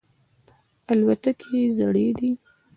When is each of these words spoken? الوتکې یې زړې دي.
الوتکې 0.91 1.49
یې 1.61 1.65
زړې 1.77 2.07
دي. 2.17 2.31